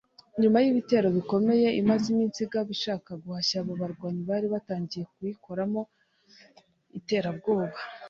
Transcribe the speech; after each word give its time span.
nyuma 0.41 0.57
y’ibitero 0.63 1.07
bikomeye 1.17 1.67
imaze 1.81 2.05
iminsi 2.13 2.39
igaba 2.45 2.69
ishaka 2.77 3.11
guhashya 3.23 3.57
aba 3.61 3.73
barwanyi 3.81 4.21
bari 4.29 4.47
batangiye 4.53 5.03
kuyikoramo 5.13 5.81
iterabwoba 7.01 7.77